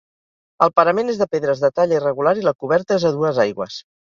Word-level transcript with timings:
El 0.65 0.71
parament 0.79 1.11
és 1.13 1.19
de 1.19 1.27
pedres 1.35 1.61
de 1.65 1.71
talla 1.81 1.99
irregular 1.99 2.35
i 2.41 2.47
la 2.49 2.57
coberta 2.65 2.99
és 3.01 3.07
a 3.11 3.17
dues 3.19 3.43
aigües. 3.49 3.79